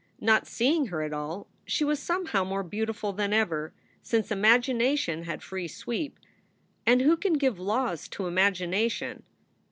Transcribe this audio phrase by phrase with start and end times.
[0.19, 5.43] Not seeing her at all, she was somehow more beautiful than ever, since imagination had
[5.43, 6.17] free sweep.
[6.87, 9.21] And who can give laws to imagination?